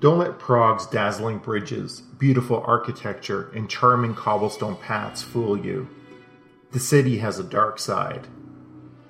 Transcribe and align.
Don't 0.00 0.18
let 0.18 0.38
Prague's 0.38 0.86
dazzling 0.86 1.38
bridges, 1.38 2.00
beautiful 2.18 2.64
architecture, 2.66 3.50
and 3.54 3.68
charming 3.68 4.14
cobblestone 4.14 4.76
paths 4.76 5.22
fool 5.22 5.58
you. 5.58 5.88
The 6.72 6.80
city 6.80 7.18
has 7.18 7.38
a 7.38 7.44
dark 7.44 7.78
side. 7.78 8.26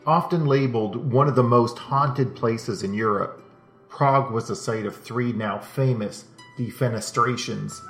Often 0.05 0.47
labeled 0.47 1.13
one 1.13 1.29
of 1.29 1.37
the 1.37 1.45
most 1.45 1.79
haunted 1.79 2.35
places 2.35 2.83
in 2.83 2.93
Europe, 2.93 3.41
Prague 3.89 4.33
was 4.33 4.49
the 4.49 4.57
site 4.57 4.87
of 4.87 4.97
three 4.97 5.33
now 5.33 5.59
famous 5.59 6.25
defenestrations 6.59 7.81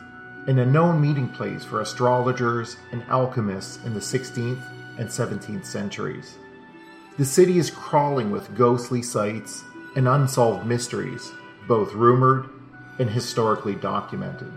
and 0.47 0.59
a 0.59 0.67
known 0.67 1.01
meeting 1.01 1.29
place 1.29 1.65
for 1.65 1.81
astrologers 1.81 2.77
and 2.93 3.03
alchemists 3.05 3.83
in 3.85 3.95
the 3.95 4.01
16th 4.01 4.63
and 4.99 5.09
17th 5.09 5.65
centuries. 5.65 6.37
The 7.17 7.25
city 7.25 7.59
is 7.59 7.71
crawling 7.71 8.31
with 8.31 8.55
ghostly 8.55 9.03
sights 9.03 9.63
and 9.97 10.09
unsolved 10.09 10.67
mysteries, 10.67 11.33
both 11.69 11.93
rumored 11.95 12.49
and 13.01 13.09
historically 13.09 13.75
documented. 13.75 14.53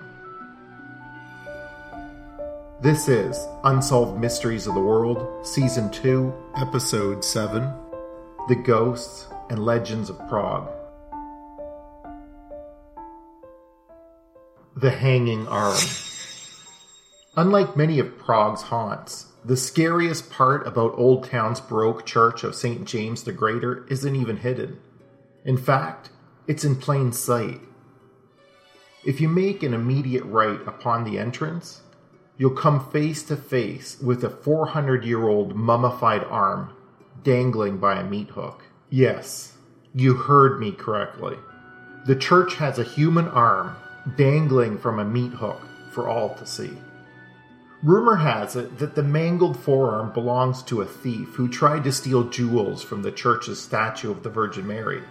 This 2.81 3.07
is 3.07 3.47
Unsolved 3.63 4.19
Mysteries 4.19 4.67
of 4.67 4.73
the 4.73 4.81
World, 4.81 5.47
Season 5.47 5.89
2, 5.89 6.51
Episode 6.57 7.23
7 7.23 7.73
The 8.49 8.55
Ghosts 8.55 9.27
and 9.49 9.65
Legends 9.65 10.09
of 10.09 10.19
Prague. 10.27 10.69
The 14.75 14.91
Hanging 14.91 15.47
Arm. 15.47 15.79
Unlike 17.37 17.77
many 17.77 17.99
of 17.99 18.17
Prague's 18.17 18.63
haunts, 18.63 19.27
the 19.45 19.55
scariest 19.55 20.29
part 20.29 20.67
about 20.67 20.97
Old 20.97 21.29
Town's 21.29 21.61
Baroque 21.61 22.05
church 22.05 22.43
of 22.43 22.55
St. 22.55 22.83
James 22.83 23.23
the 23.23 23.31
Greater 23.31 23.85
isn't 23.87 24.15
even 24.17 24.37
hidden. 24.37 24.81
In 25.45 25.55
fact, 25.55 26.09
it's 26.45 26.65
in 26.65 26.75
plain 26.75 27.13
sight. 27.13 27.61
If 29.05 29.19
you 29.19 29.27
make 29.27 29.63
an 29.63 29.73
immediate 29.73 30.23
right 30.23 30.59
upon 30.65 31.03
the 31.03 31.19
entrance, 31.19 31.81
you'll 32.37 32.51
come 32.51 32.89
face 32.89 33.21
to 33.23 33.35
face 33.35 33.99
with 34.01 34.23
a 34.23 34.29
400 34.29 35.03
year 35.03 35.27
old 35.27 35.55
mummified 35.55 36.23
arm 36.23 36.73
dangling 37.21 37.79
by 37.79 37.99
a 37.99 38.09
meat 38.09 38.29
hook. 38.29 38.63
Yes, 38.89 39.57
you 39.93 40.13
heard 40.13 40.59
me 40.59 40.71
correctly. 40.71 41.37
The 42.05 42.15
church 42.15 42.55
has 42.55 42.79
a 42.79 42.83
human 42.83 43.27
arm 43.27 43.75
dangling 44.15 44.77
from 44.77 44.99
a 44.99 45.05
meat 45.05 45.33
hook 45.33 45.61
for 45.91 46.07
all 46.07 46.35
to 46.35 46.45
see. 46.45 46.71
Rumor 47.83 48.15
has 48.15 48.55
it 48.55 48.77
that 48.79 48.95
the 48.95 49.03
mangled 49.03 49.59
forearm 49.59 50.13
belongs 50.13 50.63
to 50.63 50.81
a 50.81 50.85
thief 50.85 51.33
who 51.33 51.49
tried 51.49 51.83
to 51.83 51.91
steal 51.91 52.29
jewels 52.29 52.81
from 52.81 53.01
the 53.01 53.11
church's 53.11 53.61
statue 53.61 54.11
of 54.11 54.23
the 54.23 54.29
Virgin 54.29 54.65
Mary. 54.65 55.03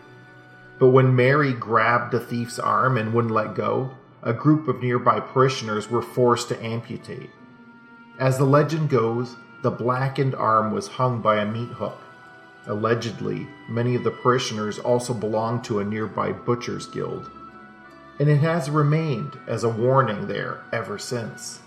But 0.83 0.89
when 0.89 1.15
Mary 1.15 1.53
grabbed 1.53 2.11
the 2.11 2.19
thief's 2.19 2.59
arm 2.59 2.97
and 2.97 3.15
wouldn't 3.15 3.33
let 3.33 3.55
go, 3.55 3.93
a 4.21 4.33
group 4.33 4.67
of 4.67 4.83
nearby 4.83 5.21
parishioners 5.21 5.89
were 5.89 6.03
forced 6.03 6.49
to 6.49 6.61
amputate. 6.61 7.31
As 8.19 8.37
the 8.37 8.45
legend 8.45 8.91
goes, 8.91 9.37
the 9.63 9.71
blackened 9.71 10.35
arm 10.35 10.73
was 10.73 10.89
hung 10.89 11.23
by 11.23 11.37
a 11.37 11.47
meat 11.47 11.69
hook. 11.69 12.01
Allegedly, 12.67 13.47
many 13.69 13.95
of 13.95 14.03
the 14.03 14.11
parishioners 14.11 14.81
also 14.81 15.15
belonged 15.15 15.63
to 15.67 15.79
a 15.79 15.85
nearby 15.85 16.33
butcher's 16.33 16.87
guild, 16.87 17.31
and 18.19 18.29
it 18.29 18.39
has 18.39 18.69
remained 18.69 19.39
as 19.47 19.63
a 19.63 19.69
warning 19.69 20.27
there 20.27 20.65
ever 20.73 20.99
since. 20.99 21.61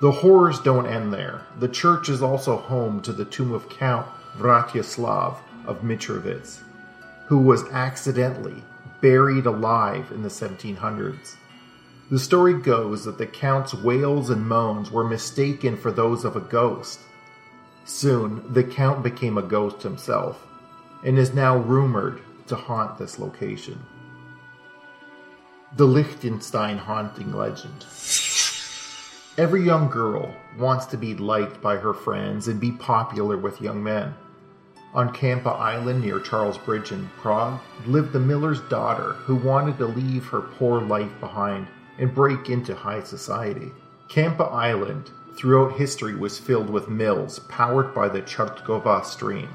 The 0.00 0.10
horrors 0.10 0.58
don't 0.58 0.88
end 0.88 1.12
there. 1.12 1.42
The 1.60 1.68
church 1.68 2.08
is 2.08 2.24
also 2.24 2.56
home 2.56 3.02
to 3.02 3.12
the 3.12 3.24
tomb 3.24 3.52
of 3.52 3.68
Count 3.68 4.08
Vratislav 4.36 5.36
of 5.64 5.82
Mitrovic, 5.82 6.60
who 7.26 7.38
was 7.38 7.64
accidentally 7.70 8.62
buried 9.00 9.46
alive 9.46 10.10
in 10.12 10.22
the 10.22 10.28
1700s. 10.28 11.36
The 12.10 12.18
story 12.18 12.54
goes 12.54 13.04
that 13.04 13.18
the 13.18 13.26
Count's 13.26 13.74
wails 13.74 14.30
and 14.30 14.46
moans 14.46 14.90
were 14.90 15.04
mistaken 15.04 15.76
for 15.76 15.90
those 15.90 16.24
of 16.24 16.36
a 16.36 16.40
ghost. 16.40 17.00
Soon, 17.84 18.52
the 18.52 18.64
Count 18.64 19.02
became 19.02 19.38
a 19.38 19.42
ghost 19.42 19.82
himself, 19.82 20.46
and 21.02 21.18
is 21.18 21.34
now 21.34 21.56
rumored 21.56 22.20
to 22.46 22.56
haunt 22.56 22.98
this 22.98 23.18
location. 23.18 23.78
The 25.76 25.86
Liechtenstein 25.86 26.78
haunting 26.78 27.32
legend. 27.32 27.84
Every 29.36 29.64
young 29.64 29.88
girl 29.88 30.34
wants 30.56 30.86
to 30.86 30.96
be 30.96 31.14
liked 31.14 31.60
by 31.60 31.76
her 31.76 31.92
friends 31.92 32.48
and 32.48 32.60
be 32.60 32.70
popular 32.70 33.36
with 33.36 33.60
young 33.60 33.82
men. 33.82 34.14
On 34.94 35.12
Kampa 35.12 35.58
Island 35.58 36.02
near 36.02 36.20
Charles 36.20 36.56
Bridge 36.56 36.92
in 36.92 37.10
Prague 37.20 37.60
lived 37.84 38.12
the 38.12 38.20
miller's 38.20 38.60
daughter 38.60 39.14
who 39.14 39.34
wanted 39.34 39.76
to 39.78 39.86
leave 39.86 40.26
her 40.26 40.40
poor 40.40 40.80
life 40.80 41.10
behind 41.18 41.66
and 41.98 42.14
break 42.14 42.48
into 42.48 42.76
high 42.76 43.02
society. 43.02 43.72
Kampa 44.08 44.52
Island 44.52 45.10
throughout 45.36 45.78
history 45.78 46.14
was 46.14 46.38
filled 46.38 46.70
with 46.70 46.88
mills 46.88 47.40
powered 47.40 47.92
by 47.92 48.08
the 48.08 48.22
Chertkova 48.22 49.04
stream. 49.04 49.48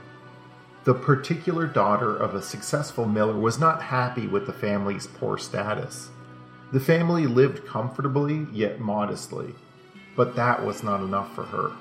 The 0.84 0.94
particular 0.94 1.68
daughter 1.68 2.14
of 2.14 2.36
a 2.36 2.42
successful 2.42 3.06
miller 3.06 3.38
was 3.38 3.60
not 3.60 3.84
happy 3.84 4.28
with 4.28 4.46
the 4.46 4.52
family's 4.52 5.08
poor 5.08 5.38
status. 5.38 6.10
The 6.74 6.82
family 6.82 7.28
lived 7.28 7.66
comfortably 7.66 8.46
yet 8.52 8.82
modestly, 8.82 9.56
but 10.18 10.36
that 10.36 10.66
was 10.66 10.84
not 10.84 11.00
enough 11.02 11.34
for 11.34 11.44
her. 11.44 11.72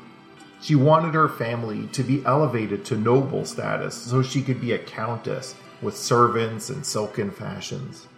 She 0.60 0.74
wanted 0.74 1.14
her 1.14 1.28
family 1.28 1.86
to 1.92 2.02
be 2.02 2.24
elevated 2.24 2.84
to 2.86 2.96
noble 2.96 3.44
status 3.44 3.94
so 3.94 4.22
she 4.22 4.42
could 4.42 4.60
be 4.60 4.72
a 4.72 4.78
countess 4.78 5.54
with 5.80 5.96
servants 5.96 6.69
and 6.69 6.84
silken 6.84 7.30
fashions. 7.30 8.08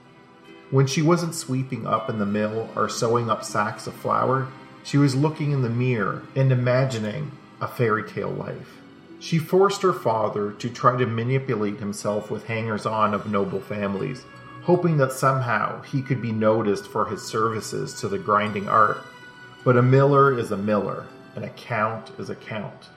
When 0.70 0.86
she 0.86 1.02
wasn't 1.02 1.34
sweeping 1.34 1.86
up 1.86 2.08
in 2.08 2.18
the 2.18 2.26
mill 2.26 2.70
or 2.76 2.88
sewing 2.88 3.28
up 3.28 3.44
sacks 3.44 3.86
of 3.86 3.94
flour, 3.94 4.48
she 4.82 4.96
was 4.96 5.14
looking 5.14 5.52
in 5.52 5.62
the 5.62 5.68
mirror 5.68 6.22
and 6.34 6.50
imagining 6.50 7.32
a 7.60 7.68
fairy 7.68 8.08
tale 8.08 8.30
life. 8.30 8.78
She 9.18 9.38
forced 9.38 9.82
her 9.82 9.92
father 9.92 10.52
to 10.52 10.70
try 10.70 10.96
to 10.96 11.06
manipulate 11.06 11.78
himself 11.78 12.30
with 12.30 12.46
hangers 12.46 12.86
on 12.86 13.12
of 13.12 13.30
noble 13.30 13.60
families, 13.60 14.24
hoping 14.62 14.96
that 14.96 15.12
somehow 15.12 15.82
he 15.82 16.00
could 16.00 16.22
be 16.22 16.32
noticed 16.32 16.86
for 16.86 17.04
his 17.04 17.22
services 17.22 17.92
to 18.00 18.08
the 18.08 18.18
grinding 18.18 18.68
art. 18.68 19.02
But 19.62 19.76
a 19.76 19.82
miller 19.82 20.38
is 20.38 20.52
a 20.52 20.56
miller, 20.56 21.06
and 21.40 21.50
a 21.50 21.54
count 21.54 22.12
is 22.18 22.28
a 22.28 22.34
count. 22.34 22.90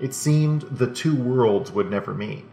It 0.00 0.14
seemed 0.14 0.62
the 0.62 0.86
two 0.86 1.16
worlds 1.16 1.72
would 1.72 1.90
never 1.90 2.14
meet. 2.14 2.44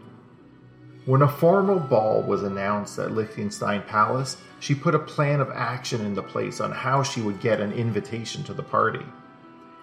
When 1.04 1.22
a 1.22 1.28
formal 1.28 1.78
ball 1.78 2.22
was 2.22 2.42
announced 2.42 2.98
at 2.98 3.12
Liechtenstein 3.12 3.82
Palace, 3.82 4.38
she 4.58 4.74
put 4.74 4.96
a 4.96 4.98
plan 4.98 5.40
of 5.40 5.52
action 5.54 6.04
into 6.04 6.20
place 6.20 6.60
on 6.60 6.72
how 6.72 7.04
she 7.04 7.20
would 7.20 7.40
get 7.40 7.60
an 7.60 7.72
invitation 7.72 8.42
to 8.42 8.54
the 8.54 8.64
party. 8.64 9.06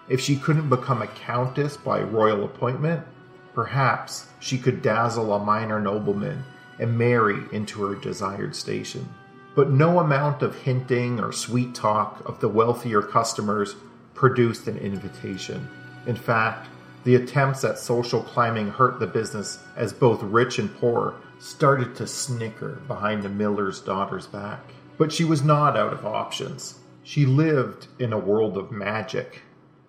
If 0.06 0.20
she 0.20 0.36
couldn't 0.36 0.68
become 0.68 1.00
a 1.00 1.06
countess 1.06 1.78
by 1.78 2.02
royal 2.02 2.44
appointment, 2.44 3.06
perhaps 3.54 4.26
she 4.40 4.58
could 4.58 4.82
dazzle 4.82 5.32
a 5.32 5.42
minor 5.42 5.80
nobleman 5.80 6.44
and 6.78 6.98
marry 6.98 7.38
into 7.52 7.82
her 7.86 7.94
desired 7.94 8.54
station. 8.54 9.08
But 9.54 9.70
no 9.70 9.98
amount 9.98 10.42
of 10.42 10.56
hinting 10.56 11.20
or 11.20 11.32
sweet 11.32 11.74
talk 11.74 12.22
of 12.26 12.40
the 12.40 12.48
wealthier 12.50 13.00
customers 13.00 13.76
produced 14.14 14.68
an 14.68 14.78
invitation. 14.78 15.68
In 16.06 16.16
fact, 16.16 16.68
the 17.04 17.16
attempts 17.16 17.64
at 17.64 17.78
social 17.78 18.22
climbing 18.22 18.70
hurt 18.70 18.98
the 18.98 19.06
business 19.06 19.58
as 19.76 19.92
both 19.92 20.22
rich 20.22 20.58
and 20.58 20.74
poor 20.76 21.14
started 21.38 21.94
to 21.96 22.06
snicker 22.06 22.80
behind 22.88 23.22
the 23.22 23.28
miller's 23.28 23.80
daughter's 23.80 24.26
back. 24.26 24.60
But 24.96 25.12
she 25.12 25.24
was 25.24 25.42
not 25.42 25.76
out 25.76 25.92
of 25.92 26.06
options. 26.06 26.78
She 27.02 27.26
lived 27.26 27.88
in 27.98 28.12
a 28.12 28.18
world 28.18 28.56
of 28.56 28.72
magic. 28.72 29.42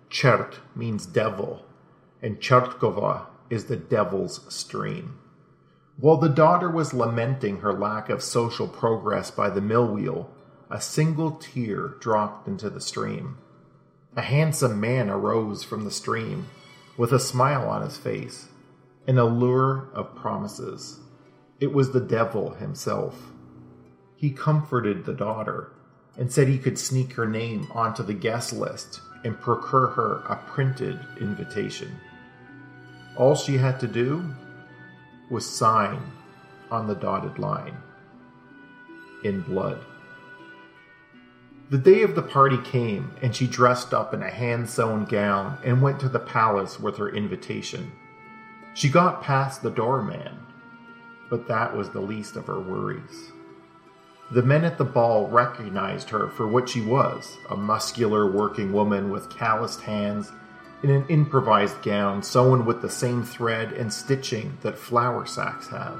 Chert 0.09 0.55
means 0.75 1.05
devil, 1.05 1.65
and 2.21 2.39
Chertkova 2.39 3.27
is 3.49 3.65
the 3.65 3.77
devil's 3.77 4.41
stream. 4.53 5.19
While 5.97 6.17
the 6.17 6.27
daughter 6.27 6.69
was 6.69 6.93
lamenting 6.93 7.59
her 7.59 7.71
lack 7.71 8.09
of 8.09 8.21
social 8.21 8.67
progress 8.67 9.31
by 9.31 9.49
the 9.49 9.61
mill 9.61 9.87
wheel, 9.87 10.29
a 10.69 10.81
single 10.81 11.31
tear 11.31 11.95
dropped 11.99 12.47
into 12.47 12.69
the 12.69 12.81
stream. 12.81 13.37
A 14.17 14.21
handsome 14.21 14.79
man 14.79 15.09
arose 15.09 15.63
from 15.63 15.83
the 15.83 15.91
stream 15.91 16.47
with 16.95 17.11
a 17.11 17.19
smile 17.19 17.67
on 17.67 17.81
his 17.81 17.97
face, 17.97 18.47
an 19.07 19.17
allure 19.17 19.89
of 19.93 20.15
promises. 20.15 20.99
It 21.59 21.73
was 21.73 21.91
the 21.91 21.99
devil 21.99 22.51
himself. 22.51 23.31
He 24.15 24.31
comforted 24.31 25.03
the 25.03 25.13
daughter 25.13 25.73
and 26.17 26.31
said 26.31 26.47
he 26.47 26.57
could 26.57 26.79
sneak 26.79 27.13
her 27.13 27.27
name 27.27 27.67
onto 27.73 28.03
the 28.03 28.13
guest 28.13 28.53
list 28.53 29.01
and 29.25 29.37
procure 29.41 29.87
her 29.87 30.23
a 30.29 30.37
printed 30.47 30.97
invitation. 31.19 31.99
All 33.17 33.35
she 33.35 33.57
had 33.57 33.81
to 33.81 33.87
do 33.87 34.33
was 35.29 35.45
sign 35.45 36.01
on 36.71 36.87
the 36.87 36.95
dotted 36.95 37.37
line 37.37 37.75
in 39.25 39.41
blood. 39.41 39.83
The 41.67 41.77
day 41.79 42.03
of 42.03 42.13
the 42.13 42.21
party 42.21 42.59
came, 42.59 43.11
and 43.23 43.35
she 43.35 43.47
dressed 43.47 43.91
up 43.91 44.13
in 44.13 44.21
a 44.21 44.29
hand 44.29 44.69
sewn 44.69 45.05
gown 45.05 45.57
and 45.63 45.81
went 45.81 45.99
to 46.01 46.09
the 46.09 46.19
palace 46.19 46.79
with 46.79 46.97
her 46.97 47.09
invitation. 47.09 47.91
She 48.75 48.87
got 48.87 49.23
past 49.23 49.63
the 49.63 49.71
doorman, 49.71 50.37
but 51.27 51.47
that 51.47 51.75
was 51.75 51.89
the 51.89 52.01
least 52.01 52.35
of 52.35 52.45
her 52.45 52.59
worries. 52.59 53.31
The 54.31 54.43
men 54.43 54.63
at 54.63 54.77
the 54.77 54.85
ball 54.85 55.27
recognized 55.27 56.09
her 56.11 56.27
for 56.29 56.47
what 56.47 56.69
she 56.69 56.81
was 56.81 57.37
a 57.49 57.57
muscular 57.57 58.29
working 58.29 58.71
woman 58.71 59.09
with 59.09 59.35
calloused 59.35 59.81
hands 59.81 60.31
in 60.83 60.91
an 60.91 61.07
improvised 61.07 61.81
gown 61.81 62.21
sewn 62.21 62.65
with 62.65 62.83
the 62.83 62.89
same 62.89 63.23
thread 63.23 63.71
and 63.71 63.91
stitching 63.91 64.57
that 64.61 64.77
flour 64.77 65.25
sacks 65.25 65.69
have. 65.69 65.99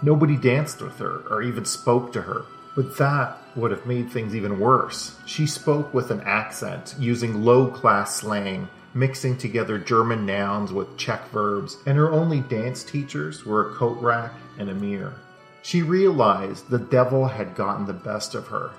Nobody 0.00 0.36
danced 0.36 0.80
with 0.80 0.98
her 0.98 1.22
or 1.28 1.42
even 1.42 1.66
spoke 1.66 2.12
to 2.14 2.22
her, 2.22 2.46
but 2.74 2.96
that 2.98 3.38
would 3.56 3.70
have 3.70 3.86
made 3.86 4.10
things 4.10 4.34
even 4.34 4.58
worse. 4.58 5.16
She 5.26 5.46
spoke 5.46 5.94
with 5.94 6.10
an 6.10 6.20
accent, 6.22 6.94
using 6.98 7.44
low 7.44 7.68
class 7.68 8.16
slang, 8.16 8.68
mixing 8.94 9.36
together 9.36 9.78
German 9.78 10.26
nouns 10.26 10.72
with 10.72 10.96
Czech 10.96 11.28
verbs, 11.30 11.76
and 11.86 11.96
her 11.96 12.10
only 12.10 12.40
dance 12.40 12.82
teachers 12.84 13.44
were 13.44 13.70
a 13.70 13.74
coat 13.74 14.00
rack 14.00 14.32
and 14.58 14.70
a 14.70 14.74
mirror. 14.74 15.14
She 15.62 15.82
realized 15.82 16.68
the 16.68 16.78
devil 16.78 17.26
had 17.26 17.54
gotten 17.54 17.86
the 17.86 17.92
best 17.92 18.34
of 18.34 18.48
her. 18.48 18.70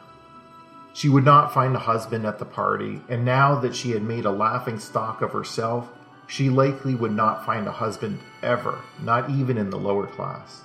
She 0.94 1.10
would 1.10 1.26
not 1.26 1.54
find 1.54 1.76
a 1.76 1.80
husband 1.80 2.26
at 2.26 2.40
the 2.40 2.46
party, 2.46 3.02
and 3.10 3.26
now 3.26 3.60
that 3.60 3.76
she 3.76 3.92
had 3.92 4.04
made 4.04 4.26
a 4.26 4.32
laughing 4.32 4.80
stock 4.80 5.22
of 5.22 5.32
herself, 5.32 5.90
she 6.28 6.50
likely 6.50 6.96
would 6.96 7.12
not 7.12 7.46
find 7.46 7.68
a 7.68 7.72
husband 7.72 8.20
ever, 8.42 8.80
not 9.02 9.30
even 9.30 9.58
in 9.58 9.70
the 9.70 9.78
lower 9.78 10.08
class. 10.08 10.62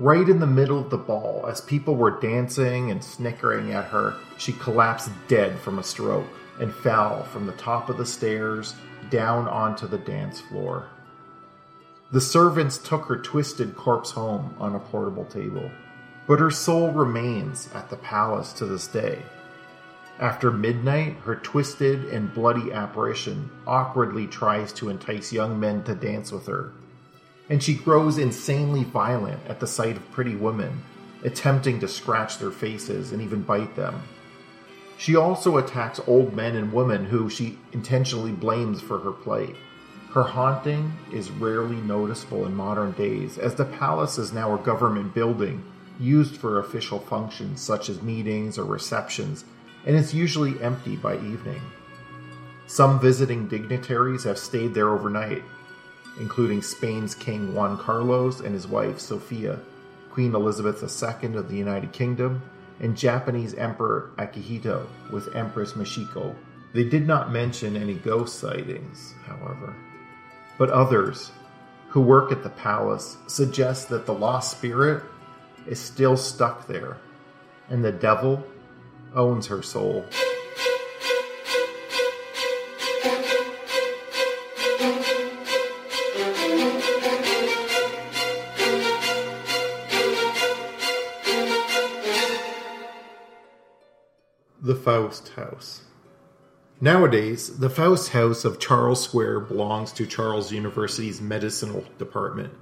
Right 0.00 0.28
in 0.28 0.38
the 0.38 0.46
middle 0.46 0.78
of 0.78 0.90
the 0.90 0.96
ball, 0.96 1.44
as 1.48 1.60
people 1.60 1.96
were 1.96 2.20
dancing 2.20 2.92
and 2.92 3.02
snickering 3.02 3.72
at 3.72 3.86
her, 3.86 4.14
she 4.36 4.52
collapsed 4.52 5.10
dead 5.26 5.58
from 5.58 5.80
a 5.80 5.82
stroke 5.82 6.28
and 6.60 6.72
fell 6.72 7.24
from 7.24 7.46
the 7.46 7.52
top 7.52 7.88
of 7.88 7.96
the 7.96 8.06
stairs 8.06 8.76
down 9.10 9.48
onto 9.48 9.88
the 9.88 9.98
dance 9.98 10.40
floor. 10.40 10.86
The 12.12 12.20
servants 12.20 12.78
took 12.78 13.06
her 13.06 13.16
twisted 13.16 13.74
corpse 13.74 14.12
home 14.12 14.54
on 14.60 14.76
a 14.76 14.78
portable 14.78 15.24
table, 15.24 15.68
but 16.28 16.38
her 16.38 16.52
soul 16.52 16.92
remains 16.92 17.68
at 17.74 17.90
the 17.90 17.96
palace 17.96 18.52
to 18.52 18.66
this 18.66 18.86
day. 18.86 19.22
After 20.20 20.52
midnight, 20.52 21.16
her 21.24 21.34
twisted 21.34 22.04
and 22.04 22.32
bloody 22.32 22.72
apparition 22.72 23.50
awkwardly 23.66 24.28
tries 24.28 24.72
to 24.74 24.90
entice 24.90 25.32
young 25.32 25.58
men 25.58 25.82
to 25.84 25.94
dance 25.96 26.30
with 26.30 26.46
her, 26.46 26.72
and 27.48 27.62
she 27.62 27.74
grows 27.74 28.18
insanely 28.18 28.84
violent 28.84 29.40
at 29.46 29.60
the 29.60 29.66
sight 29.66 29.96
of 29.96 30.10
pretty 30.12 30.34
women, 30.34 30.82
attempting 31.24 31.80
to 31.80 31.88
scratch 31.88 32.38
their 32.38 32.50
faces 32.50 33.12
and 33.12 33.22
even 33.22 33.42
bite 33.42 33.74
them. 33.74 34.02
She 34.98 35.14
also 35.14 35.56
attacks 35.56 36.00
old 36.06 36.34
men 36.34 36.56
and 36.56 36.72
women 36.72 37.04
who 37.04 37.30
she 37.30 37.58
intentionally 37.72 38.32
blames 38.32 38.80
for 38.80 38.98
her 38.98 39.12
plight. 39.12 39.54
Her 40.12 40.24
haunting 40.24 40.92
is 41.12 41.30
rarely 41.30 41.76
noticeable 41.76 42.46
in 42.46 42.54
modern 42.54 42.92
days, 42.92 43.38
as 43.38 43.54
the 43.54 43.64
palace 43.64 44.18
is 44.18 44.32
now 44.32 44.54
a 44.54 44.58
government 44.58 45.14
building 45.14 45.64
used 46.00 46.36
for 46.36 46.58
official 46.58 46.98
functions 46.98 47.60
such 47.60 47.88
as 47.88 48.02
meetings 48.02 48.58
or 48.58 48.64
receptions, 48.64 49.44
and 49.86 49.96
is 49.96 50.14
usually 50.14 50.60
empty 50.62 50.96
by 50.96 51.14
evening. 51.14 51.60
Some 52.66 53.00
visiting 53.00 53.48
dignitaries 53.48 54.24
have 54.24 54.38
stayed 54.38 54.74
there 54.74 54.90
overnight, 54.90 55.42
including 56.20 56.62
Spain's 56.62 57.14
King 57.14 57.54
Juan 57.54 57.78
Carlos 57.78 58.40
and 58.40 58.54
his 58.54 58.66
wife 58.66 58.98
Sofia, 58.98 59.60
Queen 60.10 60.34
Elizabeth 60.34 60.82
II 60.82 61.36
of 61.36 61.48
the 61.48 61.56
United 61.56 61.92
Kingdom, 61.92 62.42
and 62.80 62.96
Japanese 62.96 63.54
Emperor 63.54 64.10
Akihito 64.18 64.86
with 65.10 65.34
Empress 65.34 65.72
Michiko. 65.72 66.34
They 66.74 66.84
did 66.84 67.06
not 67.06 67.32
mention 67.32 67.76
any 67.76 67.94
ghost 67.94 68.38
sightings, 68.38 69.14
however 69.24 69.74
but 70.58 70.70
others 70.70 71.30
who 71.88 72.00
work 72.00 72.30
at 72.32 72.42
the 72.42 72.50
palace 72.50 73.16
suggest 73.28 73.88
that 73.88 74.04
the 74.04 74.12
lost 74.12 74.50
spirit 74.50 75.02
is 75.66 75.78
still 75.78 76.16
stuck 76.16 76.66
there 76.66 76.98
and 77.70 77.82
the 77.82 77.92
devil 77.92 78.44
owns 79.14 79.46
her 79.46 79.62
soul. 79.62 80.04
Faust 94.88 95.28
House. 95.36 95.82
Nowadays, 96.80 97.58
the 97.58 97.68
Faust 97.68 98.12
House 98.12 98.46
of 98.46 98.58
Charles 98.58 99.04
Square 99.04 99.40
belongs 99.40 99.92
to 99.92 100.06
Charles 100.06 100.50
University's 100.50 101.20
medicinal 101.20 101.84
department. 101.98 102.54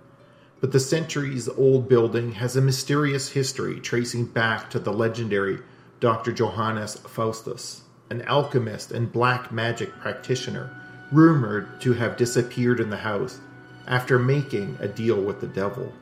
But 0.60 0.72
the 0.72 0.80
centuries 0.80 1.48
old 1.48 1.88
building 1.88 2.32
has 2.32 2.56
a 2.56 2.60
mysterious 2.60 3.28
history 3.28 3.78
tracing 3.78 4.24
back 4.24 4.70
to 4.70 4.80
the 4.80 4.92
legendary 4.92 5.60
Dr. 6.00 6.32
Johannes 6.32 6.96
Faustus, 6.96 7.82
an 8.10 8.22
alchemist 8.22 8.90
and 8.90 9.12
black 9.12 9.52
magic 9.52 9.92
practitioner 10.00 10.74
rumored 11.12 11.80
to 11.82 11.92
have 11.92 12.16
disappeared 12.16 12.80
in 12.80 12.90
the 12.90 12.96
house 12.96 13.38
after 13.86 14.18
making 14.18 14.76
a 14.80 14.88
deal 14.88 15.20
with 15.22 15.40
the 15.40 15.46
devil. 15.46 15.92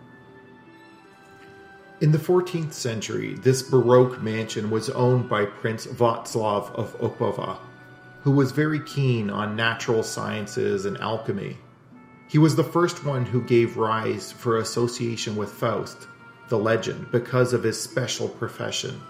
In 2.01 2.11
the 2.11 2.19
14th 2.19 2.73
century, 2.73 3.35
this 3.35 3.63
Baroque 3.63 4.21
mansion 4.21 4.69
was 4.69 4.91
owned 4.91 5.29
by 5.29 5.45
Prince 5.45 5.87
Václav 5.87 6.75
of 6.75 6.99
Opava, 6.99 7.59
who 8.23 8.33
was 8.33 8.51
very 8.51 8.81
keen 8.81 9.31
on 9.31 9.55
natural 9.55 10.03
sciences 10.03 10.87
and 10.87 10.99
alchemy. 10.99 11.57
He 12.29 12.37
was 12.39 12.57
the 12.57 12.65
first 12.65 13.05
one 13.05 13.25
who 13.25 13.41
gave 13.43 13.77
rise 13.77 14.33
for 14.33 14.59
association 14.59 15.37
with 15.37 15.53
Faust, 15.53 16.09
the 16.49 16.59
legend, 16.59 17.13
because 17.13 17.53
of 17.53 17.63
his 17.63 17.81
special 17.81 18.29
profession. 18.29 19.01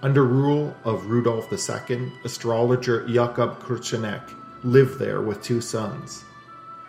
Under 0.00 0.24
rule 0.24 0.74
of 0.84 1.06
Rudolf 1.06 1.52
II, 1.52 2.10
astrologer 2.24 3.06
Jakob 3.06 3.60
Krusenik 3.60 4.32
lived 4.64 4.98
there 4.98 5.20
with 5.20 5.42
two 5.42 5.60
sons. 5.60 6.24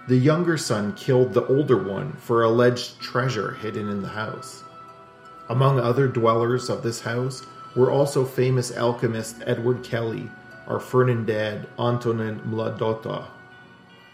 The 0.08 0.18
younger 0.18 0.58
son 0.58 0.94
killed 0.94 1.34
the 1.34 1.46
older 1.48 1.78
one 1.78 2.14
for 2.14 2.44
alleged 2.44 3.02
treasure 3.02 3.52
hidden 3.52 3.90
in 3.90 4.02
the 4.02 4.08
house. 4.08 4.64
Among 5.50 5.80
other 5.80 6.08
dwellers 6.08 6.70
of 6.70 6.84
this 6.84 7.02
house 7.02 7.46
were 7.76 7.92
also 7.92 8.24
famous 8.26 8.76
alchemist 8.76 9.38
Edward 9.46 9.84
Kelly 9.84 10.30
are 10.68 10.80
Ferdinand 10.80 11.68
Antonin 11.78 12.40
Mladota, 12.42 13.26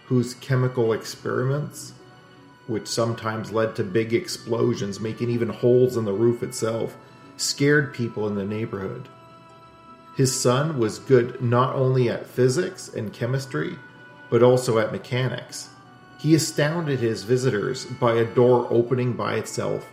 whose 0.07 0.33
chemical 0.35 0.93
experiments, 0.93 1.93
which 2.67 2.87
sometimes 2.87 3.51
led 3.51 3.75
to 3.75 3.83
big 3.83 4.13
explosions, 4.13 4.99
making 4.99 5.29
even 5.29 5.49
holes 5.49 5.97
in 5.97 6.05
the 6.05 6.13
roof 6.13 6.41
itself, 6.41 6.95
scared 7.37 7.93
people 7.93 8.27
in 8.27 8.35
the 8.35 8.45
neighborhood. 8.45 9.07
His 10.15 10.37
son 10.37 10.79
was 10.79 10.99
good 10.99 11.41
not 11.41 11.75
only 11.75 12.09
at 12.09 12.27
physics 12.27 12.89
and 12.89 13.13
chemistry, 13.13 13.77
but 14.29 14.43
also 14.43 14.79
at 14.79 14.91
mechanics. 14.91 15.69
He 16.19 16.35
astounded 16.35 16.99
his 16.99 17.23
visitors 17.23 17.85
by 17.85 18.15
a 18.15 18.25
door 18.25 18.67
opening 18.69 19.13
by 19.13 19.35
itself, 19.35 19.89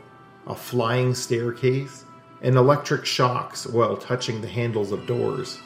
a 0.47 0.55
flying 0.55 1.15
staircase, 1.15 2.05
and 2.43 2.57
electric 2.57 3.05
shocks 3.05 3.67
while 3.67 3.97
touching 3.97 4.41
the 4.41 4.49
handles 4.49 4.93
of 4.93 5.07
doors. 5.07 5.59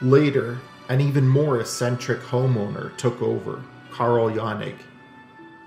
Later, 0.00 0.58
an 0.88 1.00
even 1.00 1.26
more 1.26 1.60
eccentric 1.60 2.20
homeowner 2.20 2.96
took 2.96 3.20
over, 3.20 3.62
Karl 3.90 4.30
Jaenig, 4.30 4.76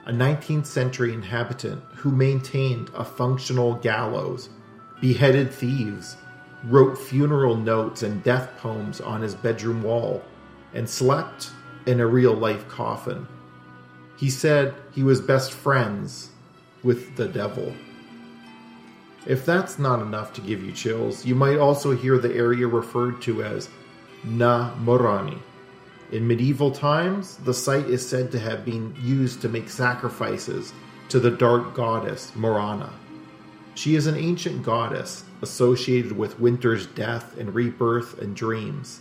a 0.05 0.11
19th 0.11 0.65
century 0.65 1.13
inhabitant 1.13 1.83
who 1.95 2.11
maintained 2.11 2.89
a 2.95 3.03
functional 3.03 3.75
gallows, 3.75 4.49
beheaded 5.01 5.53
thieves, 5.53 6.17
wrote 6.63 6.97
funeral 6.97 7.55
notes 7.55 8.03
and 8.03 8.23
death 8.23 8.49
poems 8.57 9.01
on 9.01 9.21
his 9.21 9.35
bedroom 9.35 9.83
wall, 9.83 10.23
and 10.73 10.89
slept 10.89 11.51
in 11.85 11.99
a 11.99 12.07
real 12.07 12.33
life 12.33 12.67
coffin. 12.67 13.27
He 14.17 14.29
said 14.29 14.75
he 14.91 15.03
was 15.03 15.21
best 15.21 15.51
friends 15.51 16.29
with 16.83 17.15
the 17.15 17.27
devil. 17.27 17.73
If 19.29 19.45
that's 19.45 19.77
not 19.77 20.01
enough 20.01 20.33
to 20.33 20.41
give 20.41 20.63
you 20.63 20.71
chills, 20.71 21.23
you 21.23 21.35
might 21.35 21.59
also 21.59 21.95
hear 21.95 22.17
the 22.17 22.33
area 22.33 22.65
referred 22.65 23.21
to 23.21 23.43
as 23.43 23.69
Na 24.23 24.73
Morani. 24.79 25.37
In 26.11 26.27
medieval 26.27 26.71
times, 26.71 27.35
the 27.35 27.53
site 27.53 27.85
is 27.85 28.05
said 28.05 28.31
to 28.31 28.39
have 28.39 28.65
been 28.65 28.95
used 28.99 29.39
to 29.41 29.47
make 29.47 29.69
sacrifices 29.69 30.73
to 31.09 31.19
the 31.19 31.29
dark 31.29 31.75
goddess 31.75 32.35
Morana. 32.35 32.91
She 33.75 33.93
is 33.93 34.07
an 34.07 34.15
ancient 34.15 34.63
goddess 34.63 35.23
associated 35.43 36.11
with 36.11 36.39
winter's 36.39 36.87
death 36.87 37.37
and 37.37 37.53
rebirth 37.53 38.19
and 38.19 38.35
dreams. 38.35 38.99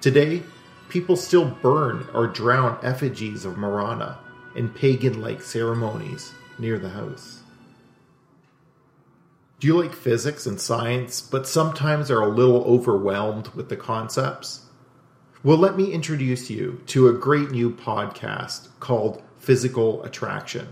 Today, 0.00 0.44
people 0.88 1.16
still 1.16 1.46
burn 1.46 2.06
or 2.14 2.28
drown 2.28 2.78
effigies 2.84 3.44
of 3.44 3.58
Morana 3.58 4.20
in 4.54 4.68
pagan 4.68 5.20
like 5.20 5.42
ceremonies 5.42 6.32
near 6.60 6.78
the 6.78 6.90
house. 6.90 7.42
Do 9.60 9.66
you 9.66 9.76
like 9.76 9.92
physics 9.92 10.46
and 10.46 10.60
science, 10.60 11.20
but 11.20 11.48
sometimes 11.48 12.12
are 12.12 12.20
a 12.20 12.28
little 12.28 12.62
overwhelmed 12.62 13.48
with 13.56 13.68
the 13.68 13.76
concepts? 13.76 14.60
Well, 15.42 15.56
let 15.56 15.76
me 15.76 15.90
introduce 15.90 16.48
you 16.48 16.80
to 16.86 17.08
a 17.08 17.12
great 17.12 17.50
new 17.50 17.72
podcast 17.72 18.68
called 18.78 19.20
Physical 19.36 20.04
Attraction, 20.04 20.68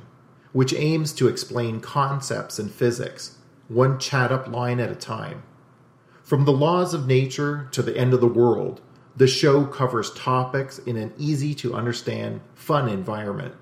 which 0.53 0.73
aims 0.73 1.13
to 1.15 1.27
explain 1.27 1.81
concepts 1.81 2.61
in 2.61 2.69
physics 2.69 3.39
one 3.67 3.99
chat 3.99 4.31
up 4.31 4.47
line 4.47 4.79
at 4.79 4.93
a 4.93 4.95
time. 4.95 5.43
From 6.23 6.45
the 6.45 6.53
laws 6.53 6.95
of 6.95 7.09
nature 7.09 7.67
to 7.73 7.83
the 7.83 7.97
end 7.97 8.15
of 8.15 8.21
the 8.21 8.29
world, 8.29 8.81
the 9.17 9.27
show 9.27 9.65
covers 9.65 10.13
topics 10.13 10.79
in 10.79 10.97
an 10.97 11.13
easy 11.19 11.57
to 11.57 11.75
understand, 11.75 12.41
fun 12.55 12.89
environment. 12.89 13.57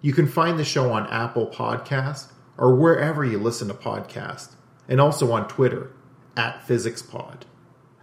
You 0.00 0.14
can 0.14 0.26
find 0.26 0.58
the 0.58 0.64
show 0.64 0.90
on 0.90 1.06
Apple 1.08 1.48
Podcasts 1.48 2.32
or 2.58 2.74
wherever 2.74 3.24
you 3.24 3.38
listen 3.38 3.68
to 3.68 3.74
podcasts, 3.74 4.56
and 4.88 5.00
also 5.00 5.32
on 5.32 5.48
Twitter 5.48 5.92
at 6.36 6.66
PhysicsPod. 6.66 7.42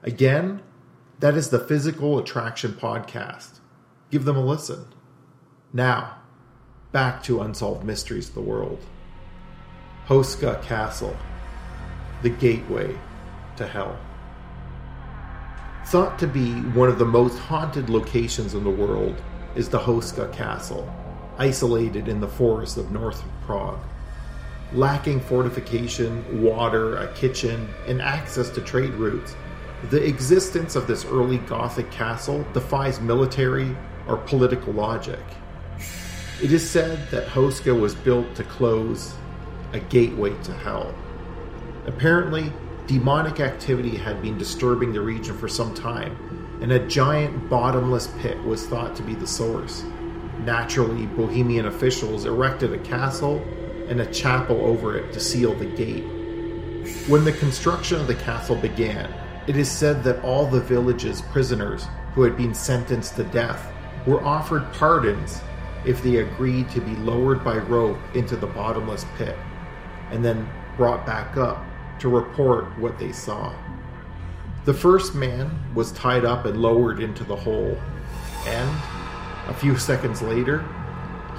Again, 0.01 0.61
that 1.19 1.35
is 1.35 1.49
the 1.49 1.59
Physical 1.59 2.17
Attraction 2.17 2.73
Podcast. 2.73 3.59
Give 4.11 4.25
them 4.25 4.37
a 4.37 4.45
listen. 4.45 4.85
Now, 5.73 6.17
back 6.91 7.21
to 7.23 7.41
Unsolved 7.41 7.83
Mysteries 7.83 8.29
of 8.29 8.35
the 8.35 8.41
World. 8.41 8.79
Houska 10.07 10.61
Castle, 10.63 11.15
the 12.21 12.29
gateway 12.29 12.97
to 13.57 13.67
hell. 13.67 13.97
Thought 15.87 16.17
to 16.19 16.27
be 16.27 16.53
one 16.53 16.89
of 16.89 16.99
the 16.99 17.05
most 17.05 17.37
haunted 17.37 17.89
locations 17.89 18.53
in 18.53 18.63
the 18.63 18.69
world 18.69 19.21
is 19.55 19.69
the 19.69 19.79
Houska 19.79 20.31
Castle, 20.33 20.91
isolated 21.37 22.07
in 22.07 22.19
the 22.19 22.27
forest 22.27 22.77
of 22.77 22.91
North 22.91 23.23
Prague. 23.45 23.79
Lacking 24.73 25.19
fortification, 25.21 26.43
water, 26.43 26.97
a 26.97 27.13
kitchen, 27.13 27.69
and 27.87 28.01
access 28.01 28.49
to 28.49 28.61
trade 28.61 28.93
routes, 28.93 29.35
the 29.89 30.03
existence 30.03 30.75
of 30.75 30.87
this 30.87 31.05
early 31.05 31.37
Gothic 31.37 31.91
castle 31.91 32.45
defies 32.53 32.99
military 32.99 33.75
or 34.07 34.17
political 34.17 34.73
logic. 34.73 35.19
It 36.41 36.51
is 36.51 36.67
said 36.67 37.09
that 37.11 37.27
Houska 37.27 37.79
was 37.79 37.95
built 37.95 38.35
to 38.35 38.43
close 38.43 39.13
a 39.73 39.79
gateway 39.79 40.33
to 40.43 40.53
hell. 40.53 40.93
Apparently, 41.85 42.51
demonic 42.87 43.39
activity 43.39 43.95
had 43.95 44.21
been 44.21 44.37
disturbing 44.37 44.91
the 44.91 45.01
region 45.01 45.37
for 45.37 45.47
some 45.47 45.73
time, 45.73 46.59
and 46.61 46.71
a 46.71 46.87
giant 46.87 47.49
bottomless 47.49 48.07
pit 48.19 48.41
was 48.43 48.65
thought 48.65 48.95
to 48.95 49.03
be 49.03 49.13
the 49.13 49.27
source. 49.27 49.83
Naturally, 50.39 51.05
Bohemian 51.05 51.67
officials 51.67 52.25
erected 52.25 52.73
a 52.73 52.79
castle 52.79 53.45
and 53.89 54.01
a 54.01 54.11
chapel 54.11 54.61
over 54.65 54.97
it 54.97 55.13
to 55.13 55.19
seal 55.19 55.53
the 55.53 55.65
gate. 55.65 56.05
When 57.07 57.23
the 57.23 57.33
construction 57.33 57.99
of 57.99 58.07
the 58.07 58.15
castle 58.15 58.55
began, 58.55 59.13
it 59.47 59.57
is 59.57 59.69
said 59.69 60.03
that 60.03 60.23
all 60.23 60.47
the 60.47 60.61
village's 60.61 61.21
prisoners 61.21 61.87
who 62.13 62.23
had 62.23 62.35
been 62.35 62.53
sentenced 62.53 63.15
to 63.15 63.23
death 63.25 63.71
were 64.07 64.23
offered 64.23 64.71
pardons 64.73 65.41
if 65.85 66.01
they 66.03 66.17
agreed 66.17 66.69
to 66.71 66.81
be 66.81 66.95
lowered 66.97 67.43
by 67.43 67.57
rope 67.57 67.97
into 68.15 68.35
the 68.35 68.47
bottomless 68.47 69.05
pit 69.17 69.37
and 70.11 70.23
then 70.23 70.49
brought 70.77 71.05
back 71.05 71.37
up 71.37 71.63
to 71.99 72.09
report 72.09 72.65
what 72.79 72.97
they 72.99 73.11
saw. 73.11 73.53
The 74.65 74.73
first 74.73 75.13
man 75.13 75.51
was 75.75 75.91
tied 75.91 76.25
up 76.25 76.45
and 76.45 76.59
lowered 76.61 76.99
into 76.99 77.23
the 77.23 77.35
hole, 77.35 77.77
and 78.47 78.69
a 79.47 79.53
few 79.53 79.77
seconds 79.77 80.21
later, 80.21 80.65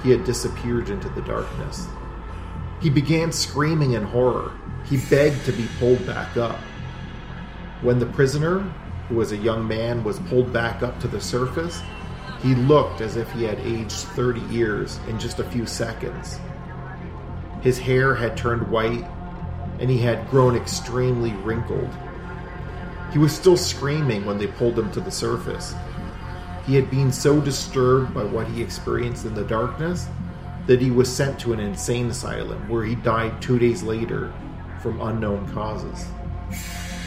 he 0.01 0.11
had 0.11 0.23
disappeared 0.23 0.89
into 0.89 1.09
the 1.09 1.21
darkness. 1.21 1.87
He 2.79 2.89
began 2.89 3.31
screaming 3.31 3.93
in 3.93 4.03
horror. 4.03 4.51
He 4.85 4.97
begged 4.97 5.45
to 5.45 5.51
be 5.51 5.67
pulled 5.79 6.05
back 6.05 6.37
up. 6.37 6.59
When 7.81 7.99
the 7.99 8.05
prisoner, 8.05 8.59
who 9.09 9.15
was 9.15 9.31
a 9.31 9.37
young 9.37 9.67
man, 9.67 10.03
was 10.03 10.19
pulled 10.19 10.53
back 10.53 10.83
up 10.83 10.99
to 11.01 11.07
the 11.07 11.19
surface, 11.19 11.81
he 12.41 12.53
looked 12.53 13.01
as 13.01 13.15
if 13.15 13.31
he 13.31 13.43
had 13.43 13.59
aged 13.61 13.91
30 13.91 14.41
years 14.41 14.99
in 15.07 15.19
just 15.19 15.39
a 15.39 15.43
few 15.43 15.65
seconds. 15.65 16.39
His 17.61 17.79
hair 17.79 18.13
had 18.13 18.37
turned 18.37 18.67
white, 18.69 19.05
and 19.79 19.89
he 19.89 19.97
had 19.97 20.29
grown 20.29 20.55
extremely 20.55 21.31
wrinkled. 21.33 21.89
He 23.11 23.17
was 23.17 23.35
still 23.35 23.57
screaming 23.57 24.25
when 24.25 24.37
they 24.37 24.47
pulled 24.47 24.77
him 24.77 24.91
to 24.91 24.99
the 24.99 25.11
surface. 25.11 25.73
He 26.67 26.75
had 26.75 26.91
been 26.91 27.11
so 27.11 27.41
disturbed 27.41 28.13
by 28.13 28.23
what 28.23 28.47
he 28.47 28.61
experienced 28.61 29.25
in 29.25 29.33
the 29.33 29.43
darkness 29.43 30.07
that 30.67 30.81
he 30.81 30.91
was 30.91 31.13
sent 31.13 31.39
to 31.39 31.53
an 31.53 31.59
insane 31.59 32.09
asylum 32.09 32.67
where 32.69 32.83
he 32.83 32.95
died 32.95 33.41
two 33.41 33.57
days 33.57 33.81
later 33.83 34.31
from 34.81 35.01
unknown 35.01 35.49
causes. 35.53 36.05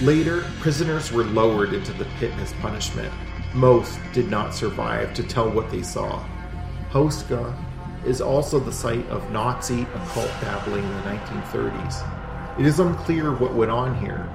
Later, 0.01 0.45
prisoners 0.61 1.13
were 1.13 1.25
lowered 1.25 1.75
into 1.75 1.93
the 1.93 2.07
pit 2.19 2.33
as 2.39 2.53
punishment. 2.55 3.13
Most 3.55 4.01
did 4.13 4.31
not 4.31 4.55
survive 4.55 5.13
to 5.15 5.23
tell 5.23 5.51
what 5.51 5.71
they 5.71 5.83
saw. 5.83 6.25
Houska 6.91 7.55
is 8.07 8.23
also 8.23 8.59
the 8.59 8.73
site 8.73 9.07
of 9.09 9.31
Nazi 9.31 9.83
occult 9.83 10.31
dabbling 10.41 10.85
in 10.85 10.91
the 10.91 11.03
1930s. 11.03 12.59
It 12.59 12.67
is 12.67 12.81
unclear 12.81 13.35
what 13.35 13.55
went 13.55 13.71
on 13.71 13.99
here, 14.01 14.29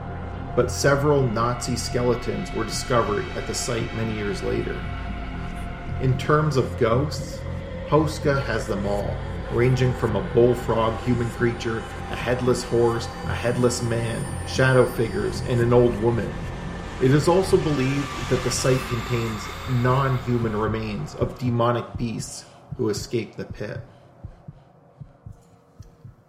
but 0.55 0.72
several 0.72 1.27
Nazi 1.27 1.75
skeletons 1.75 2.53
were 2.53 2.63
discovered 2.63 3.25
at 3.36 3.48
the 3.48 3.55
site 3.55 3.94
many 3.96 4.15
years 4.15 4.44
later. 4.44 4.79
In 6.01 6.15
terms 6.17 6.58
of 6.58 6.77
ghosts, 6.77 7.39
Houska 7.89 8.44
has 8.46 8.65
them 8.65 8.86
all, 8.88 9.15
ranging 9.51 9.94
from 9.94 10.15
a 10.15 10.24
bullfrog 10.34 11.00
human 11.01 11.30
creature, 11.32 11.80
a 12.10 12.15
headless 12.15 12.63
horse, 12.63 13.06
a 13.06 13.36
headless 13.36 13.84
man, 13.84 14.25
shadow 14.48 14.86
figures, 14.86 15.42
and 15.42 15.62
an 15.62 15.72
old 15.72 15.96
woman. 16.01 16.32
It 17.01 17.12
is 17.12 17.27
also 17.27 17.58
believed 17.58 18.08
that 18.30 18.44
the 18.44 18.50
site 18.50 18.80
contains 18.88 19.42
non 19.84 20.18
human 20.20 20.56
remains 20.56 21.13
of 21.15 21.38
demonic 21.38 21.86
beasts 21.96 22.46
who 22.77 22.89
escaped 22.89 23.38
the 23.38 23.46
pit. 23.46 23.82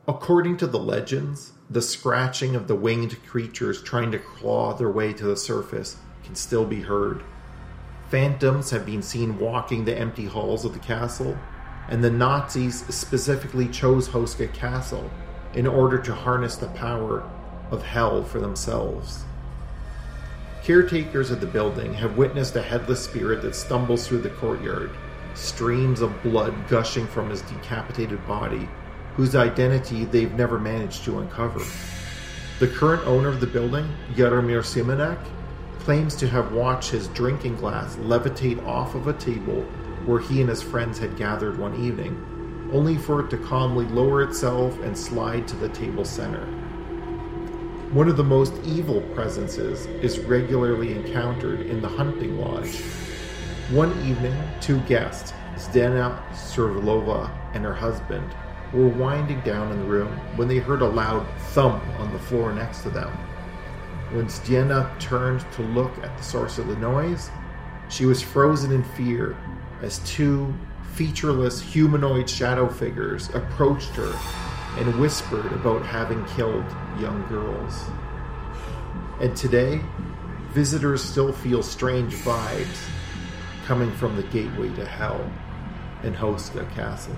According 0.07 0.59
to 0.59 0.67
the 0.67 0.79
legends, 0.79 1.53
the 1.71 1.83
scratching 1.83 2.55
of 2.55 2.69
the 2.69 2.75
winged 2.75 3.25
creatures 3.27 3.83
trying 3.83 4.13
to 4.13 4.19
claw 4.19 4.75
their 4.75 4.91
way 4.91 5.13
to 5.15 5.25
the 5.25 5.37
surface 5.37 5.97
can 6.23 6.35
still 6.35 6.65
be 6.65 6.83
heard. 6.83 7.25
Phantoms 8.11 8.71
have 8.71 8.87
been 8.87 9.03
seen 9.03 9.39
walking 9.39 9.85
the 9.85 9.99
empty 9.99 10.27
halls 10.27 10.65
of 10.65 10.73
the 10.73 10.79
castle, 10.79 11.37
and 11.89 12.03
the 12.05 12.11
Nazis 12.11 12.85
specifically 12.95 13.67
chose 13.69 14.09
Houska 14.09 14.53
Castle 14.53 15.11
in 15.55 15.67
order 15.67 15.99
to 15.99 16.15
harness 16.15 16.57
the 16.57 16.69
power 16.69 17.29
of 17.71 17.83
hell 17.83 18.23
for 18.23 18.39
themselves. 18.39 19.25
Caretakers 20.63 21.31
of 21.31 21.41
the 21.41 21.47
building 21.47 21.95
have 21.95 22.17
witnessed 22.17 22.57
a 22.57 22.63
headless 22.63 23.05
spirit 23.05 23.43
that 23.43 23.55
stumbles 23.55 24.07
through 24.07 24.23
the 24.23 24.31
courtyard, 24.31 24.91
streams 25.35 26.01
of 26.01 26.23
blood 26.23 26.55
gushing 26.69 27.07
from 27.07 27.31
his 27.31 27.43
decapitated 27.43 28.25
body, 28.27 28.69
whose 29.17 29.35
identity 29.35 30.05
they've 30.05 30.35
never 30.35 30.59
managed 30.59 31.05
to 31.05 31.19
uncover. 31.19 31.61
The 32.59 32.69
current 32.69 33.07
owner 33.07 33.29
of 33.29 33.41
the 33.41 33.47
building, 33.47 33.89
Jaromir 34.15 34.63
Simonek, 34.63 35.19
claims 35.87 36.17
to 36.17 36.27
have 36.27 36.51
watched 36.51 36.91
his 36.91 37.07
drinking 37.11 37.55
glass 37.55 37.95
levitate 37.99 38.61
off 38.67 38.97
of 38.97 39.07
a 39.07 39.13
table 39.13 39.63
where 40.05 40.19
he 40.19 40.41
and 40.41 40.51
his 40.51 40.61
friends 40.61 40.99
had 40.99 41.17
gathered 41.17 41.57
one 41.61 41.81
evening, 41.81 42.69
only 42.73 42.99
for 42.99 43.21
it 43.21 43.31
to 43.31 43.37
calmly 43.37 43.87
lower 43.87 44.21
itself 44.21 44.77
and 44.81 44.99
slide 44.99 45.47
to 45.47 45.55
the 45.55 45.69
table 45.69 46.05
center. 46.05 46.45
One 47.93 48.09
of 48.09 48.17
the 48.17 48.25
most 48.25 48.55
evil 48.65 49.01
presences 49.15 49.87
is 50.03 50.19
regularly 50.19 50.91
encountered 50.93 51.61
in 51.61 51.81
the 51.81 51.89
hunting 51.89 52.37
lodge. 52.41 52.81
One 53.71 53.93
evening, 54.05 54.35
two 54.61 54.81
guests, 54.89 55.35
Zdena 55.55 56.21
Servilova 56.33 57.31
and 57.55 57.65
her 57.65 57.75
husband, 57.75 58.35
were 58.73 58.89
winding 58.89 59.41
down 59.43 59.71
in 59.71 59.79
the 59.79 59.87
room 59.87 60.09
when 60.35 60.49
they 60.49 60.59
heard 60.59 60.83
a 60.83 60.89
loud 60.89 61.25
thump 61.53 61.81
on 62.01 62.13
the 62.13 62.19
floor 62.19 62.53
next 62.53 62.83
to 62.83 62.91
them. 62.91 63.17
When 64.13 64.27
Zdena 64.27 64.99
turned 65.01 65.45
to 65.53 65.63
look 65.63 65.99
at 65.99 66.17
the 66.17 66.23
source 66.23 66.59
of 66.59 66.69
the 66.69 66.77
noise, 66.77 67.29
she 67.89 68.07
was 68.07 68.23
frozen 68.23 68.71
in 68.71 68.85
fear 68.85 69.37
as 69.83 69.99
two 70.01 70.55
featureless 70.93 71.61
humanoid 71.61 72.31
shadow 72.31 72.69
figures 72.69 73.29
approached 73.35 73.91
her 73.97 74.15
and 74.79 75.01
whispered 75.01 75.53
about 75.53 75.85
having 75.85 76.25
killed 76.27 76.65
young 77.01 77.27
girls. 77.29 77.85
And 79.21 79.37
today, 79.37 79.81
visitors 80.51 81.03
still 81.03 81.33
feel 81.33 81.63
strange 81.63 82.15
vibes 82.15 82.89
coming 83.67 83.91
from 83.93 84.15
the 84.17 84.23
gateway 84.25 84.69
to 84.77 84.87
hell 84.87 85.31
in 86.05 86.15
Houska 86.15 86.71
Castle. 86.75 87.17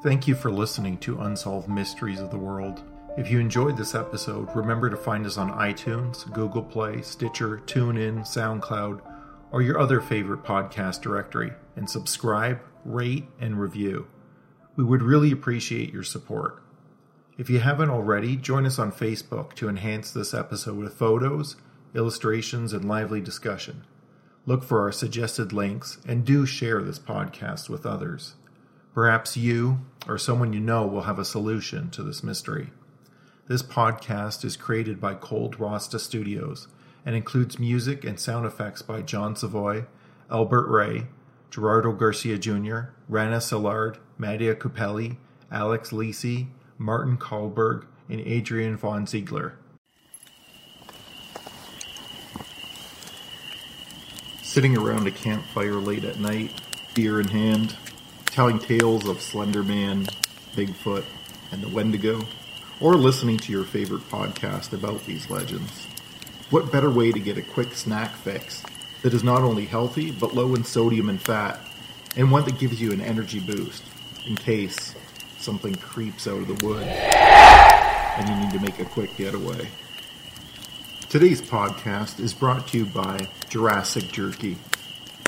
Thank 0.00 0.28
you 0.28 0.36
for 0.36 0.52
listening 0.52 0.96
to 0.98 1.18
Unsolved 1.22 1.68
Mysteries 1.68 2.20
of 2.20 2.30
the 2.30 2.38
World. 2.38 2.84
If 3.16 3.32
you 3.32 3.40
enjoyed 3.40 3.76
this 3.76 3.96
episode, 3.96 4.48
remember 4.54 4.88
to 4.88 4.96
find 4.96 5.26
us 5.26 5.36
on 5.36 5.50
iTunes, 5.50 6.32
Google 6.32 6.62
Play, 6.62 7.02
Stitcher, 7.02 7.62
TuneIn, 7.66 8.20
SoundCloud, 8.20 9.00
or 9.50 9.60
your 9.60 9.80
other 9.80 10.00
favorite 10.00 10.44
podcast 10.44 11.00
directory, 11.00 11.52
and 11.74 11.90
subscribe, 11.90 12.60
rate, 12.84 13.24
and 13.40 13.60
review. 13.60 14.06
We 14.76 14.84
would 14.84 15.02
really 15.02 15.32
appreciate 15.32 15.92
your 15.92 16.04
support. 16.04 16.62
If 17.36 17.50
you 17.50 17.58
haven't 17.58 17.90
already, 17.90 18.36
join 18.36 18.66
us 18.66 18.78
on 18.78 18.92
Facebook 18.92 19.54
to 19.54 19.68
enhance 19.68 20.12
this 20.12 20.32
episode 20.32 20.76
with 20.76 20.94
photos, 20.94 21.56
illustrations, 21.92 22.72
and 22.72 22.84
lively 22.84 23.20
discussion. 23.20 23.82
Look 24.46 24.62
for 24.62 24.80
our 24.80 24.92
suggested 24.92 25.52
links 25.52 25.98
and 26.06 26.24
do 26.24 26.46
share 26.46 26.82
this 26.82 27.00
podcast 27.00 27.68
with 27.68 27.84
others. 27.84 28.36
Perhaps 28.98 29.36
you 29.36 29.78
or 30.08 30.18
someone 30.18 30.52
you 30.52 30.58
know 30.58 30.84
will 30.84 31.02
have 31.02 31.20
a 31.20 31.24
solution 31.24 31.88
to 31.90 32.02
this 32.02 32.24
mystery. 32.24 32.70
This 33.46 33.62
podcast 33.62 34.44
is 34.44 34.56
created 34.56 35.00
by 35.00 35.14
Cold 35.14 35.60
Rasta 35.60 36.00
Studios 36.00 36.66
and 37.06 37.14
includes 37.14 37.60
music 37.60 38.02
and 38.02 38.18
sound 38.18 38.44
effects 38.44 38.82
by 38.82 39.02
John 39.02 39.36
Savoy, 39.36 39.84
Albert 40.28 40.66
Ray, 40.66 41.06
Gerardo 41.48 41.92
Garcia 41.92 42.38
Jr., 42.38 42.90
Rana 43.08 43.36
Szilard, 43.36 43.98
Mattia 44.18 44.56
Cupelli, 44.56 45.18
Alex 45.48 45.90
Lisi, 45.90 46.48
Martin 46.76 47.16
Kahlberg, 47.16 47.86
and 48.08 48.18
Adrian 48.22 48.76
von 48.76 49.06
Ziegler. 49.06 49.54
Sitting 54.42 54.76
around 54.76 55.06
a 55.06 55.12
campfire 55.12 55.74
late 55.74 56.02
at 56.02 56.18
night, 56.18 56.50
beer 56.96 57.20
in 57.20 57.28
hand, 57.28 57.76
telling 58.38 58.60
tales 58.60 59.08
of 59.08 59.20
Slender 59.20 59.64
Man, 59.64 60.06
Bigfoot, 60.54 61.02
and 61.50 61.60
the 61.60 61.68
Wendigo, 61.68 62.20
or 62.80 62.94
listening 62.94 63.36
to 63.38 63.50
your 63.50 63.64
favorite 63.64 64.08
podcast 64.08 64.72
about 64.72 65.04
these 65.06 65.28
legends. 65.28 65.88
What 66.50 66.70
better 66.70 66.88
way 66.88 67.10
to 67.10 67.18
get 67.18 67.36
a 67.36 67.42
quick 67.42 67.72
snack 67.72 68.14
fix 68.14 68.62
that 69.02 69.12
is 69.12 69.24
not 69.24 69.42
only 69.42 69.64
healthy 69.64 70.12
but 70.12 70.36
low 70.36 70.54
in 70.54 70.62
sodium 70.62 71.08
and 71.08 71.20
fat, 71.20 71.58
and 72.14 72.30
one 72.30 72.44
that 72.44 72.60
gives 72.60 72.80
you 72.80 72.92
an 72.92 73.00
energy 73.00 73.40
boost 73.40 73.82
in 74.24 74.36
case 74.36 74.94
something 75.38 75.74
creeps 75.74 76.28
out 76.28 76.40
of 76.40 76.46
the 76.46 76.64
wood 76.64 76.86
and 76.86 78.28
you 78.28 78.36
need 78.36 78.52
to 78.52 78.60
make 78.60 78.78
a 78.78 78.84
quick 78.84 79.16
getaway. 79.16 79.66
Today's 81.08 81.42
podcast 81.42 82.20
is 82.20 82.34
brought 82.34 82.68
to 82.68 82.78
you 82.78 82.86
by 82.86 83.26
Jurassic 83.48 84.04
Jerky. 84.12 84.58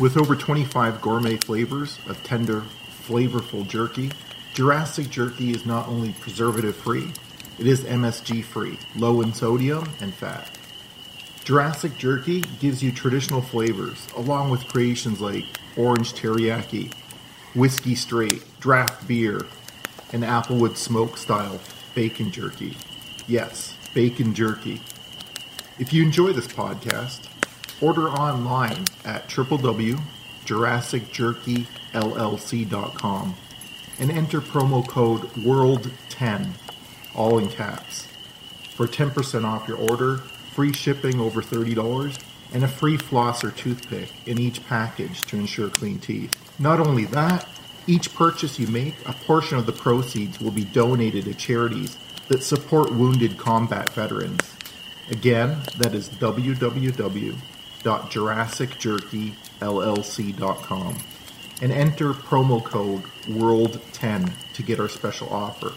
With 0.00 0.16
over 0.16 0.36
25 0.36 1.00
gourmet 1.00 1.38
flavors 1.38 1.98
of 2.06 2.22
tender, 2.22 2.62
flavorful 3.00 3.66
jerky, 3.66 4.10
Jurassic 4.54 5.08
Jerky 5.10 5.50
is 5.50 5.64
not 5.64 5.88
only 5.88 6.12
preservative 6.20 6.76
free, 6.76 7.12
it 7.58 7.66
is 7.66 7.84
MSG 7.84 8.42
free, 8.44 8.78
low 8.96 9.20
in 9.20 9.32
sodium 9.32 9.88
and 10.00 10.12
fat. 10.12 10.50
Jurassic 11.44 11.96
Jerky 11.96 12.42
gives 12.60 12.82
you 12.82 12.92
traditional 12.92 13.40
flavors, 13.40 14.06
along 14.16 14.50
with 14.50 14.68
creations 14.68 15.20
like 15.20 15.44
orange 15.76 16.12
teriyaki, 16.12 16.92
whiskey 17.54 17.94
straight, 17.94 18.44
draft 18.60 19.06
beer, 19.08 19.40
and 20.12 20.22
applewood 20.22 20.76
smoke 20.76 21.16
style 21.16 21.60
bacon 21.94 22.30
jerky. 22.30 22.76
Yes, 23.26 23.76
bacon 23.94 24.34
jerky. 24.34 24.80
If 25.78 25.92
you 25.92 26.02
enjoy 26.02 26.32
this 26.32 26.46
podcast, 26.46 27.28
order 27.80 28.10
online 28.10 28.84
at 29.04 29.28
www.jurassicjerkyllc.com 30.44 33.34
and 33.98 34.10
enter 34.10 34.40
promo 34.40 34.88
code 34.88 35.20
WORLD10, 35.34 36.48
all 37.14 37.38
in 37.38 37.48
caps, 37.48 38.08
for 38.74 38.86
10% 38.86 39.44
off 39.44 39.68
your 39.68 39.76
order, 39.76 40.16
free 40.16 40.72
shipping 40.72 41.20
over 41.20 41.42
$30, 41.42 42.18
and 42.52 42.64
a 42.64 42.68
free 42.68 42.96
floss 42.96 43.44
or 43.44 43.50
toothpick 43.50 44.08
in 44.26 44.38
each 44.38 44.66
package 44.66 45.20
to 45.22 45.36
ensure 45.36 45.68
clean 45.68 45.98
teeth. 45.98 46.34
Not 46.58 46.80
only 46.80 47.04
that, 47.06 47.46
each 47.86 48.14
purchase 48.14 48.58
you 48.58 48.66
make, 48.68 48.94
a 49.06 49.12
portion 49.12 49.58
of 49.58 49.66
the 49.66 49.72
proceeds 49.72 50.40
will 50.40 50.50
be 50.50 50.64
donated 50.64 51.26
to 51.26 51.34
charities 51.34 51.98
that 52.28 52.42
support 52.42 52.92
wounded 52.92 53.38
combat 53.38 53.90
veterans. 53.90 54.40
Again, 55.10 55.58
that 55.78 55.94
is 55.94 56.08
www.jurassicjerkyllc.com 59.60 60.96
and 61.62 61.72
enter 61.72 62.12
promo 62.12 62.64
code 62.64 63.02
WORLD10 63.26 64.32
to 64.54 64.62
get 64.62 64.80
our 64.80 64.88
special 64.88 65.28
offer. 65.28 65.72